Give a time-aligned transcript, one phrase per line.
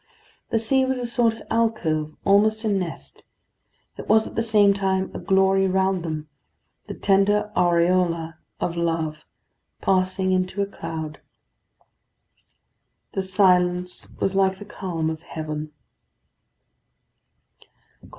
[0.49, 3.21] The seat was a sort of alcove, almost a nest;
[3.99, 6.27] it was at the same time a glory round them;
[6.87, 9.17] the tender aureola of love
[9.79, 11.21] passing into a cloud.
[13.11, 15.71] The silence was like the calm of heaven.